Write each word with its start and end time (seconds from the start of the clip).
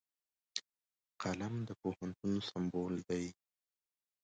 قلم 1.21 1.55
د 1.67 1.69
پوهنتون 1.81 2.33
سمبول 2.49 2.93
دی 3.09 3.25